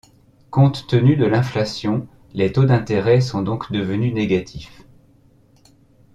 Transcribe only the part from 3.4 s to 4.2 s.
donc devenus